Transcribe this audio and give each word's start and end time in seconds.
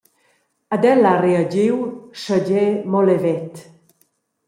Ed 0.75 0.83
el 0.91 1.03
ha 1.11 1.15
reagiu, 1.25 1.77
schegie 2.19 2.65
mo 2.91 2.99
levet. 3.07 3.53